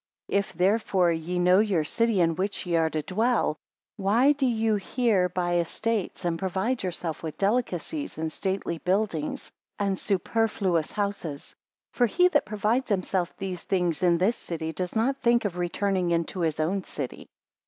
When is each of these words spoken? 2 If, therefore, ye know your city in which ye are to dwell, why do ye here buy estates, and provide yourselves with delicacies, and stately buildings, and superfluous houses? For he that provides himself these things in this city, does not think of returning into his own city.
2 0.31 0.35
If, 0.37 0.53
therefore, 0.53 1.11
ye 1.11 1.37
know 1.37 1.59
your 1.59 1.83
city 1.83 2.21
in 2.21 2.35
which 2.35 2.65
ye 2.65 2.75
are 2.75 2.89
to 2.89 3.03
dwell, 3.03 3.55
why 3.97 4.31
do 4.31 4.47
ye 4.47 4.79
here 4.79 5.29
buy 5.29 5.57
estates, 5.59 6.25
and 6.25 6.39
provide 6.39 6.81
yourselves 6.81 7.21
with 7.21 7.37
delicacies, 7.37 8.17
and 8.17 8.33
stately 8.33 8.79
buildings, 8.79 9.51
and 9.77 9.99
superfluous 9.99 10.89
houses? 10.89 11.53
For 11.93 12.07
he 12.07 12.27
that 12.29 12.45
provides 12.47 12.89
himself 12.89 13.37
these 13.37 13.61
things 13.61 14.01
in 14.01 14.17
this 14.17 14.35
city, 14.37 14.73
does 14.73 14.95
not 14.95 15.17
think 15.17 15.45
of 15.45 15.55
returning 15.55 16.09
into 16.09 16.39
his 16.39 16.59
own 16.59 16.83
city. 16.83 17.29